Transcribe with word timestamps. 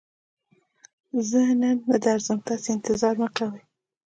زه 1.29 1.41
نن 1.61 1.77
نه 1.89 1.97
درځم، 2.05 2.39
تاسې 2.47 2.67
انتظار 2.77 3.15
مکوئ! 3.21 3.61